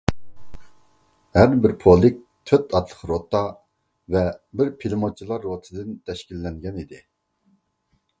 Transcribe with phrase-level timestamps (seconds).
[1.39, 2.15] ھەربىر پولك
[2.51, 3.41] تۆت ئاتلىق روتا
[4.15, 4.23] ۋە
[4.61, 7.03] بىر پىلىموتچىلار روتىسىدىن تەشكىللەنگەن ئىدى.